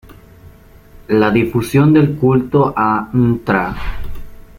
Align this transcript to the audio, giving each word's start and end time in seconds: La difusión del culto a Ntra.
La 1.09 1.29
difusión 1.29 1.93
del 1.93 2.15
culto 2.15 2.73
a 2.75 3.11
Ntra. 3.13 3.75